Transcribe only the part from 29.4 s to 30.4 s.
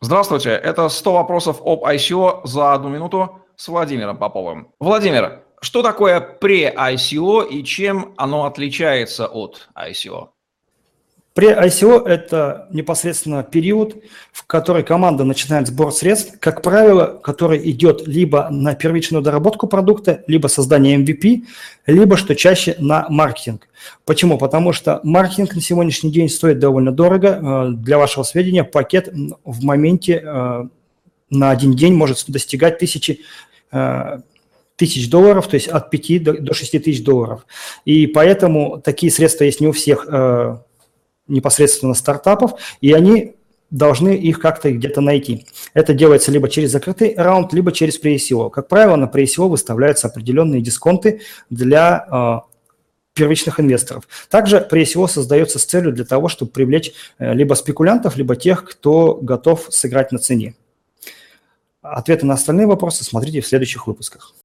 в моменте